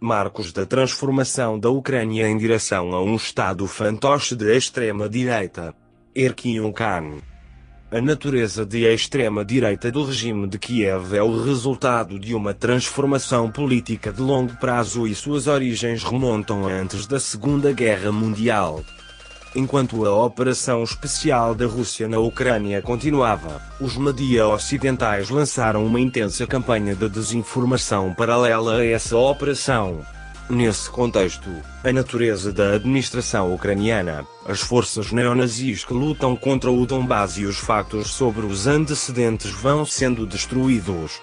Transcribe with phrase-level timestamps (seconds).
[0.00, 5.74] marcos da transformação da Ucrânia em direção a um Estado fantoche de extrema-direita.
[6.14, 7.18] Erkin Khan.
[7.92, 14.10] A natureza de extrema-direita do regime de Kiev é o resultado de uma transformação política
[14.12, 18.82] de longo prazo e suas origens remontam antes da Segunda Guerra Mundial.
[19.54, 26.46] Enquanto a operação especial da Rússia na Ucrânia continuava, os media ocidentais lançaram uma intensa
[26.46, 30.06] campanha de desinformação paralela a essa operação.
[30.48, 31.50] Nesse contexto,
[31.82, 37.56] a natureza da administração ucraniana, as forças neonazis que lutam contra o Donbass e os
[37.56, 41.20] factos sobre os antecedentes vão sendo destruídos.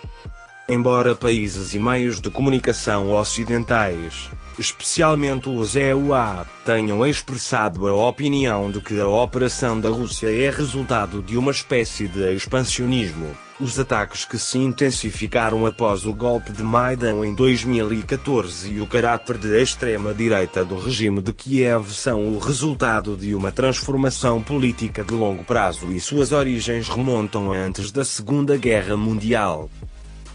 [0.70, 8.82] Embora países e meios de comunicação ocidentais, especialmente os EUA, tenham expressado a opinião de
[8.82, 13.30] que a operação da Rússia é resultado de uma espécie de expansionismo.
[13.62, 19.38] Os ataques que se intensificaram após o golpe de Maidan em 2014 e o caráter
[19.38, 25.46] de extrema-direita do regime de Kiev são o resultado de uma transformação política de longo
[25.46, 29.70] prazo e suas origens remontam antes da Segunda Guerra Mundial.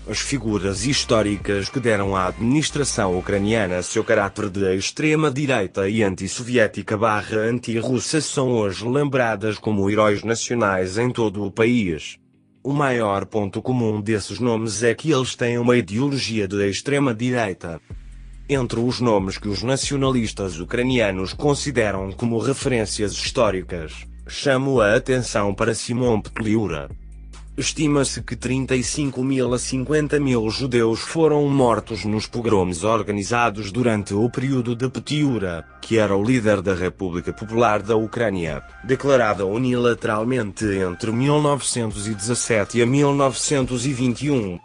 [0.08, 7.39] As figuras históricas que deram à administração ucraniana seu caráter de extrema-direita e antissoviética barra
[7.39, 12.19] anti-russa são hoje lembradas como heróis nacionais em todo o país.
[12.64, 17.80] O maior ponto comum desses nomes é que eles têm uma ideologia de extrema-direita.
[18.48, 25.75] Entre os nomes que os nacionalistas ucranianos consideram como referências históricas, chamo a atenção para
[25.75, 26.91] Simon Petliura,
[27.55, 34.31] Estima-se que 35 mil a 50 mil judeus foram mortos nos pogroms organizados durante o
[34.31, 41.12] período de Petiura, que era o líder da República Popular da Ucrânia, declarada unilateralmente entre
[41.12, 44.58] 1917 e 1921.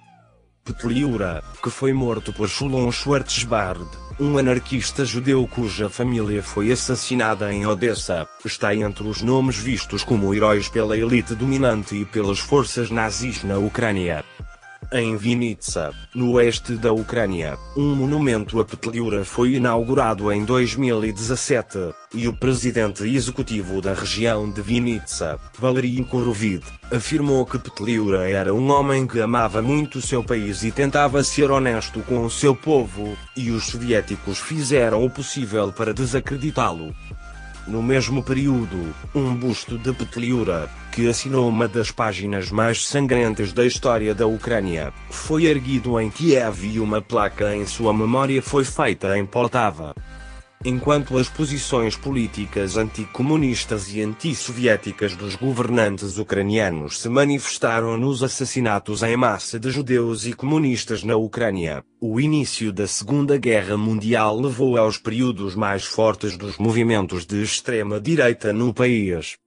[0.64, 3.86] Petliura, que foi morto por Shulon Schwarzbard,
[4.20, 10.34] um anarquista judeu cuja família foi assassinada em Odessa, está entre os nomes vistos como
[10.34, 14.26] heróis pela elite dominante e pelas forças nazis na Ucrânia.
[14.90, 22.26] Em Vinitsa, no oeste da Ucrânia, um monumento a Petliura foi inaugurado em 2017, e
[22.26, 29.06] o presidente executivo da região de Vinitsa, Valery Korovid, afirmou que Petliura era um homem
[29.06, 33.66] que amava muito seu país e tentava ser honesto com o seu povo, e os
[33.66, 36.96] soviéticos fizeram o possível para desacreditá-lo.
[37.68, 43.66] No mesmo período, um busto de Petliura, que assinou uma das páginas mais sangrentas da
[43.66, 49.18] história da Ucrânia, foi erguido em Kiev e uma placa em sua memória foi feita
[49.18, 49.94] em Poltava.
[50.66, 59.16] Enquanto as posições políticas anticomunistas e antissoviéticas dos governantes ucranianos se manifestaram nos assassinatos em
[59.16, 64.98] massa de judeus e comunistas na Ucrânia, o início da Segunda Guerra Mundial levou aos
[64.98, 69.38] períodos mais fortes dos movimentos de extrema-direita no país.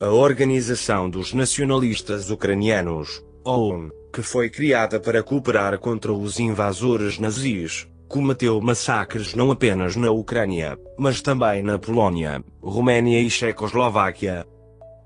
[0.00, 7.86] A Organização dos Nacionalistas Ucranianos, OUN, que foi criada para cooperar contra os invasores nazis,
[8.10, 14.44] cometeu massacres não apenas na Ucrânia, mas também na Polónia, Roménia e Checoslováquia.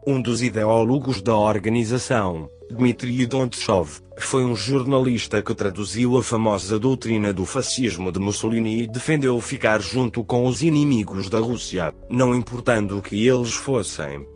[0.07, 7.31] Um dos ideólogos da organização, Dmitry Dontsov, foi um jornalista que traduziu a famosa doutrina
[7.31, 13.03] do fascismo de Mussolini e defendeu ficar junto com os inimigos da Rússia, não importando
[13.03, 14.27] que eles fossem.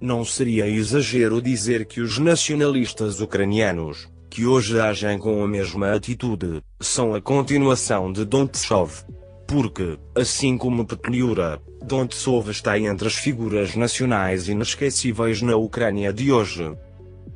[0.00, 6.62] Não seria exagero dizer que os nacionalistas ucranianos, que hoje agem com a mesma atitude,
[6.78, 9.04] são a continuação de Dontsov.
[9.44, 16.72] Porque, assim como Petliura, Dontsov está entre as figuras nacionais inesquecíveis na Ucrânia de hoje.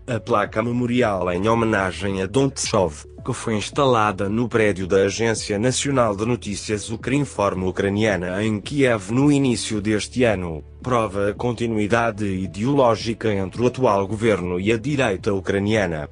[0.07, 6.15] A placa memorial em homenagem a Dontsov, que foi instalada no prédio da Agência Nacional
[6.15, 13.63] de Notícias Ukrinform ucraniana em Kiev no início deste ano, prova a continuidade ideológica entre
[13.63, 16.09] o atual governo e a direita ucraniana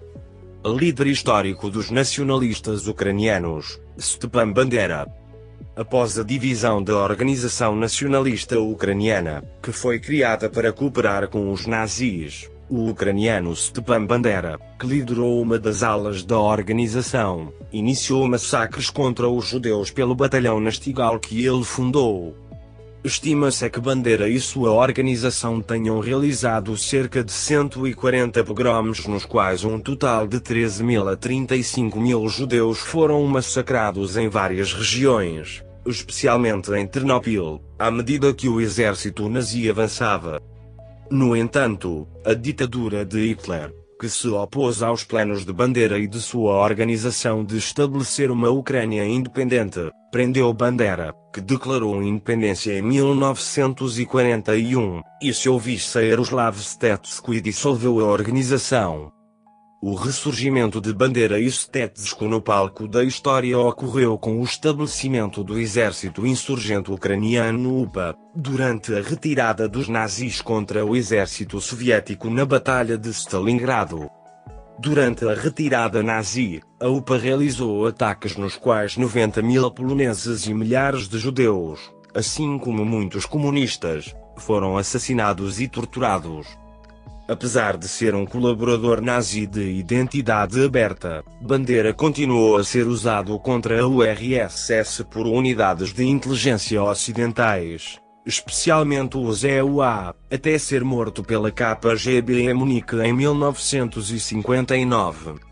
[0.68, 5.08] líder histórico dos nacionalistas ucranianos, Stepan Bandera.
[5.74, 12.48] Após a divisão da Organização Nacionalista Ucraniana, que foi criada para cooperar com os nazis,
[12.70, 19.46] o ucraniano Stepan Bandera, que liderou uma das alas da organização, iniciou massacres contra os
[19.46, 22.36] judeus pelo batalhão Nastigal que ele fundou,
[23.04, 29.80] Estima-se que Bandeira e sua organização tenham realizado cerca de 140 pogroms nos quais um
[29.80, 36.86] total de 13 mil a 35 mil judeus foram massacrados em várias regiões, especialmente em
[36.86, 40.40] Ternopil, à medida que o exército nazi avançava.
[41.10, 46.20] No entanto, a ditadura de Hitler, que se opôs aos planos de Bandera e de
[46.20, 49.78] sua organização de estabelecer uma Ucrânia independente,
[50.10, 59.12] prendeu Bandera, que declarou independência em 1941, e seu vice Yaroslav Stetsko dissolveu a organização.
[59.84, 65.58] O ressurgimento de Bandeira e Stetsko no palco da história ocorreu com o estabelecimento do
[65.58, 72.96] exército insurgente ucraniano UPA, durante a retirada dos nazis contra o exército soviético na Batalha
[72.96, 74.08] de Stalingrado.
[74.78, 81.08] Durante a retirada nazi, a UPA realizou ataques nos quais 90 mil poloneses e milhares
[81.08, 81.80] de judeus,
[82.14, 86.46] assim como muitos comunistas, foram assassinados e torturados.
[87.28, 93.80] Apesar de ser um colaborador nazi de identidade aberta, Bandeira continuou a ser usado contra
[93.80, 102.50] a URSS por unidades de inteligência ocidentais, especialmente os EUA, até ser morto pela KGB
[102.50, 105.51] em Munique em 1959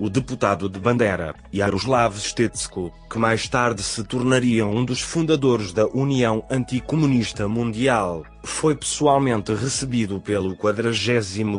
[0.00, 5.86] o deputado de Bandera, Yaroslav Stetsko, que mais tarde se tornaria um dos fundadores da
[5.86, 10.90] União Anticomunista Mundial, foi pessoalmente recebido pelo 40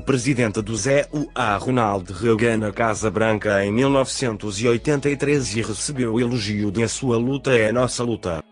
[0.04, 6.88] presidente do ZUA Ronald Reagan na Casa Branca em 1983 e recebeu elogio de a
[6.88, 8.44] sua luta é nossa luta.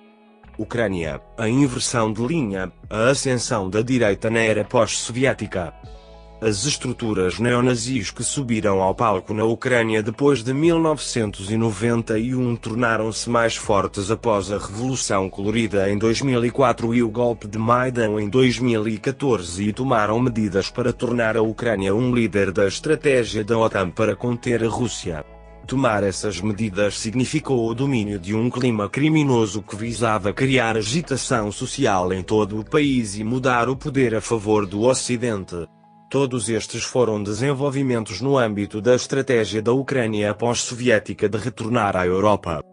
[0.55, 5.73] Ucrânia, a inversão de linha, a ascensão da direita na era pós-soviética.
[6.41, 14.09] As estruturas neonazis que subiram ao palco na Ucrânia depois de 1991 tornaram-se mais fortes
[14.09, 20.17] após a Revolução Colorida em 2004 e o golpe de Maidan em 2014 e tomaram
[20.17, 25.25] medidas para tornar a Ucrânia um líder da estratégia da OTAN para conter a Rússia.
[25.67, 32.13] Tomar essas medidas significou o domínio de um clima criminoso que visava criar agitação social
[32.13, 35.67] em todo o país e mudar o poder a favor do Ocidente.
[36.09, 42.63] Todos estes foram desenvolvimentos no âmbito da estratégia da Ucrânia pós-soviética de retornar à Europa.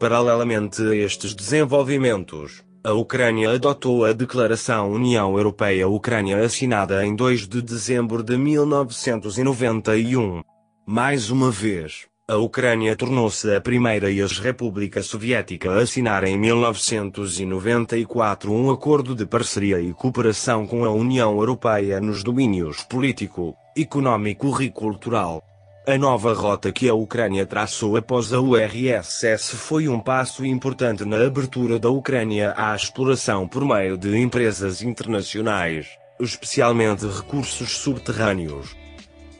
[0.00, 7.62] Paralelamente a estes desenvolvimentos, a Ucrânia adotou a Declaração União Europeia-Ucrânia assinada em 2 de
[7.62, 10.42] dezembro de 1991.
[10.84, 18.70] Mais uma vez, a Ucrânia tornou-se a primeira ex-república soviética a assinar em 1994 um
[18.70, 25.42] acordo de parceria e cooperação com a União Europeia nos domínios político, econômico e cultural.
[25.86, 31.22] A nova rota que a Ucrânia traçou após a URSS foi um passo importante na
[31.22, 35.88] abertura da Ucrânia à exploração por meio de empresas internacionais,
[36.18, 38.74] especialmente recursos subterrâneos.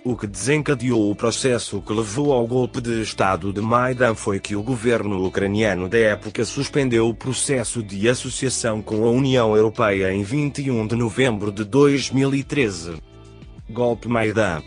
[0.04, 4.54] O que desencadeou o processo que levou ao golpe de Estado de Maidan foi que
[4.54, 10.22] o governo ucraniano da época suspendeu o processo de associação com a União Europeia em
[10.22, 12.96] 21 de novembro de 2013.
[13.70, 14.62] Golpe Maidan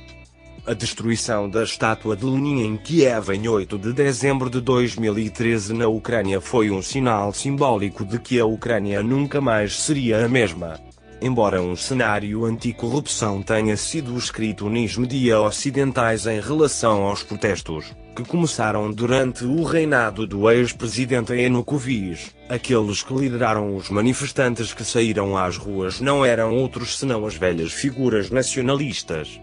[0.67, 5.87] a destruição da estátua de Lenin em Kiev em 8 de dezembro de 2013 na
[5.87, 10.86] Ucrânia foi um sinal simbólico de que a Ucrânia nunca mais seria a mesma.
[11.19, 17.85] Embora um cenário anticorrupção tenha sido escrito nos media ocidentais em relação aos protestos,
[18.15, 25.35] que começaram durante o reinado do ex-presidente Yanukovych, aqueles que lideraram os manifestantes que saíram
[25.35, 29.41] às ruas não eram outros senão as velhas figuras nacionalistas.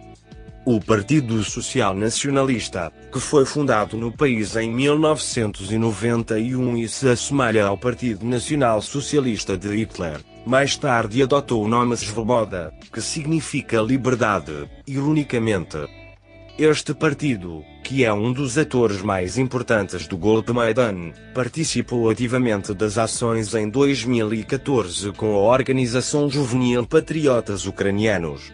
[0.65, 7.76] O Partido Social Nacionalista, que foi fundado no país em 1991 e se assemelha ao
[7.76, 15.79] Partido Nacional Socialista de Hitler, mais tarde adotou o nome Svoboda, que significa liberdade, ironicamente.
[16.59, 22.97] Este partido, que é um dos atores mais importantes do golpe Maidan, participou ativamente das
[22.97, 28.53] ações em 2014 com a Organização Juvenil Patriotas Ucranianos.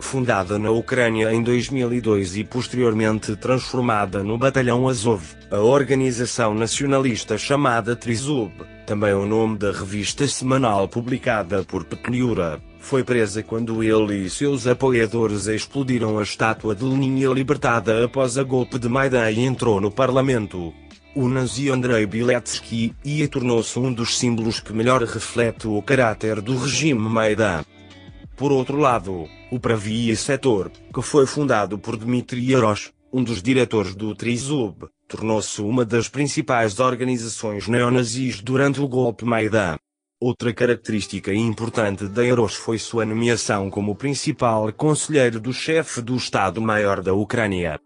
[0.00, 7.94] Fundada na Ucrânia em 2002 e posteriormente transformada no Batalhão Azov, a organização nacionalista chamada
[7.94, 8.52] Trizub,
[8.90, 14.66] também o nome da revista semanal publicada por Petliura, foi presa quando ele e seus
[14.66, 19.92] apoiadores explodiram a estátua de Lenin libertada após a golpe de Maidan e entrou no
[19.92, 20.74] parlamento.
[21.14, 26.58] O nazi Andrei Biletsky e tornou-se um dos símbolos que melhor reflete o caráter do
[26.58, 27.64] regime Maidan.
[28.36, 33.94] Por outro lado, o Pravia Setor, que foi fundado por Dmitry Yarosh, um dos diretores
[33.94, 39.76] do Trizub, tornou-se uma das principais organizações neonazis durante o golpe Maidan.
[40.22, 47.02] Outra característica importante da Yarosh foi sua nomeação como principal conselheiro do chefe do Estado-Maior
[47.02, 47.80] da Ucrânia.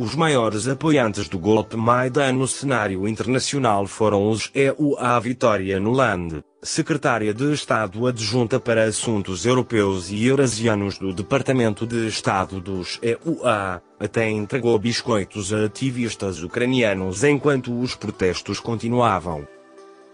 [0.00, 7.34] Os maiores apoiantes do golpe Maidan no cenário internacional foram os EUA Vitória Nuland, secretária
[7.34, 14.30] de Estado adjunta para Assuntos Europeus e Eurasianos do Departamento de Estado dos EUA, até
[14.30, 19.48] entregou biscoitos a ativistas ucranianos enquanto os protestos continuavam.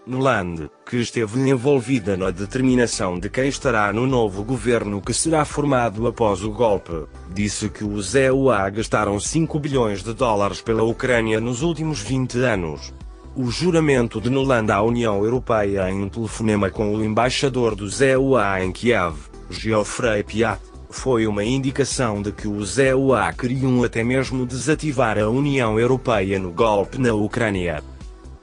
[0.07, 6.05] Nuland, que esteve envolvida na determinação de quem estará no novo governo que será formado
[6.05, 11.63] após o golpe, disse que os EUA gastaram 5 bilhões de dólares pela Ucrânia nos
[11.63, 12.93] últimos 20 anos.
[13.35, 18.63] O juramento de Nuland à União Europeia em um telefonema com o embaixador dos EUA
[18.63, 19.15] em Kiev,
[19.49, 25.79] Geoffrey Piat, foi uma indicação de que os EUA queriam até mesmo desativar a União
[25.79, 27.94] Europeia no golpe na Ucrânia.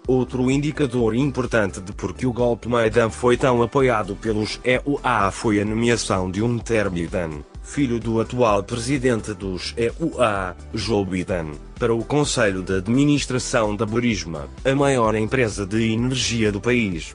[0.06, 5.60] Outro indicador importante de por que o golpe Maidan foi tão apoiado pelos EUA foi
[5.60, 6.58] a nomeação de um
[6.90, 13.86] Biden, filho do atual presidente dos EUA, Joe Biden, para o Conselho de Administração da
[13.86, 17.14] Burisma, a maior empresa de energia do país.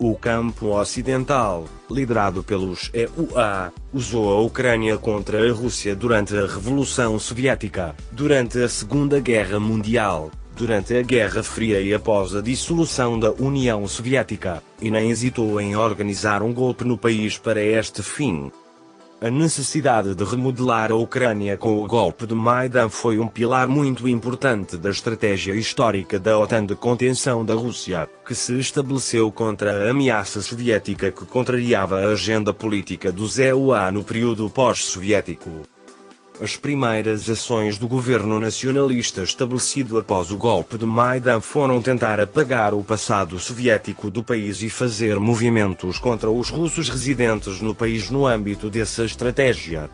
[0.00, 7.16] O campo ocidental, liderado pelos EUA, usou a Ucrânia contra a Rússia durante a Revolução
[7.16, 13.30] Soviética, durante a Segunda Guerra Mundial, durante a Guerra Fria e após a dissolução da
[13.30, 18.50] União Soviética, e nem hesitou em organizar um golpe no país para este fim.
[19.20, 24.08] A necessidade de remodelar a Ucrânia com o golpe de Maidan foi um pilar muito
[24.08, 29.90] importante da estratégia histórica da OTAN de contenção da Rússia, que se estabeleceu contra a
[29.90, 35.77] ameaça soviética que contrariava a agenda política dos EUA no período pós-soviético.
[36.40, 42.72] As primeiras ações do governo nacionalista estabelecido após o golpe de Maidan foram tentar apagar
[42.74, 48.24] o passado soviético do país e fazer movimentos contra os russos residentes no país no
[48.24, 49.90] âmbito dessa estratégia.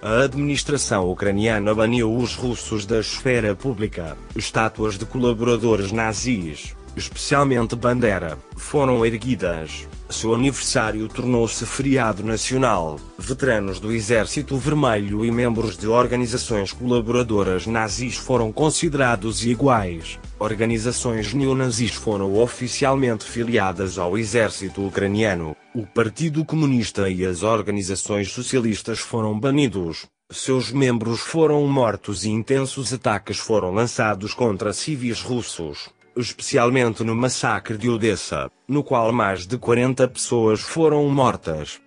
[0.00, 4.16] A administração ucraniana baniu os russos da esfera pública.
[4.36, 9.86] Estátuas de colaboradores nazis, especialmente Bandera, foram erguidas.
[10.12, 13.00] Seu aniversário tornou-se feriado nacional.
[13.18, 20.18] Veteranos do Exército Vermelho e membros de organizações colaboradoras nazis foram considerados iguais.
[20.38, 25.56] Organizações neonazis foram oficialmente filiadas ao exército ucraniano.
[25.74, 30.04] O Partido Comunista e as organizações socialistas foram banidos.
[30.30, 37.76] Seus membros foram mortos e intensos ataques foram lançados contra civis russos especialmente no massacre
[37.76, 41.80] de Odessa, no qual mais de 40 pessoas foram mortas.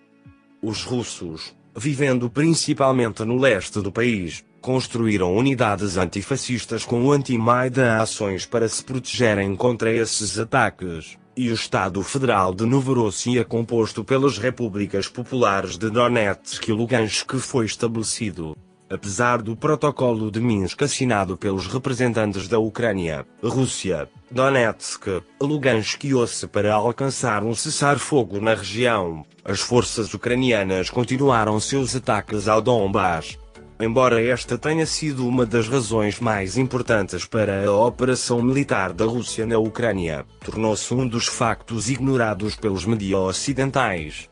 [0.62, 8.68] Os russos, vivendo principalmente no leste do país, construíram unidades antifascistas com anti-Maidan ações para
[8.68, 15.78] se protegerem contra esses ataques, e o Estado Federal de Novorossiya composto pelas repúblicas populares
[15.78, 18.58] de Donetsk e Lugansk foi estabelecido.
[18.88, 26.46] Apesar do protocolo de Minsk assinado pelos representantes da Ucrânia, Rússia, Donetsk, Lugansk e Osse
[26.46, 33.40] para alcançar um cessar-fogo na região, as forças ucranianas continuaram seus ataques ao Donbass.
[33.80, 39.48] Embora esta tenha sido uma das razões mais importantes para a operação militar da Rússia
[39.48, 44.30] na Ucrânia, tornou-se um dos factos ignorados pelos medios ocidentais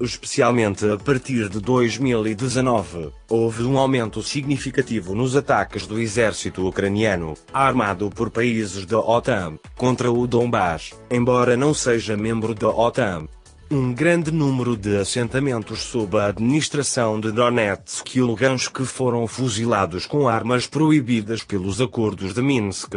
[0.00, 8.10] especialmente a partir de 2019, houve um aumento significativo nos ataques do exército ucraniano, armado
[8.10, 13.26] por países da OTAN, contra o Donbass, embora não seja membro da OTAN.
[13.70, 20.28] Um grande número de assentamentos sob a administração de Donetsk e Lugansk foram fuzilados com
[20.28, 22.94] armas proibidas pelos acordos de Minsk.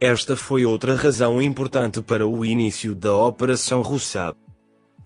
[0.00, 4.34] Esta foi outra razão importante para o início da Operação Russa.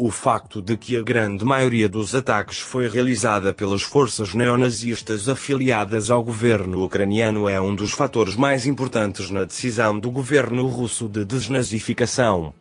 [0.03, 6.11] O facto de que a grande maioria dos ataques foi realizada pelas forças neonazistas afiliadas
[6.11, 11.23] ao governo ucraniano é um dos fatores mais importantes na decisão do governo russo de
[11.23, 12.55] desnazificação.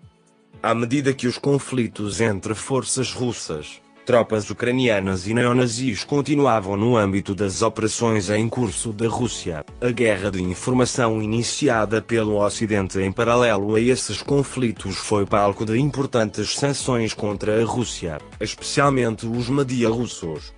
[0.62, 3.80] À medida que os conflitos entre forças russas,
[4.10, 9.64] tropas ucranianas e neonazis continuavam no âmbito das operações em curso da Rússia.
[9.80, 15.78] A guerra de informação iniciada pelo Ocidente em paralelo a esses conflitos foi palco de
[15.80, 20.56] importantes sanções contra a Rússia, especialmente os media russos.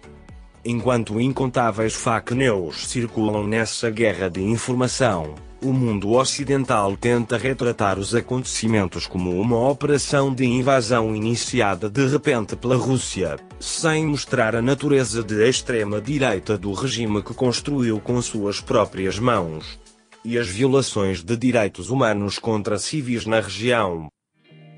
[0.64, 8.16] Enquanto incontáveis fake news circulam nessa guerra de informação, o mundo ocidental tenta retratar os
[8.16, 15.24] acontecimentos como uma operação de invasão iniciada de repente pela Rússia, sem mostrar a natureza
[15.24, 19.80] de extrema-direita do regime que construiu com suas próprias mãos.
[20.26, 24.08] E as violações de direitos humanos contra civis na região.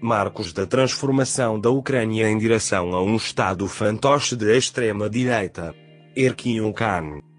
[0.02, 5.74] Marcos da transformação da Ucrânia em direção a um Estado fantoche de extrema-direita.
[6.16, 7.33] Erkin Khan